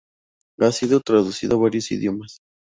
Ha 0.61 0.71
sido 0.71 0.99
traducido 1.01 1.57
a 1.57 1.59
varios 1.59 1.91
idiomas. 1.91 2.39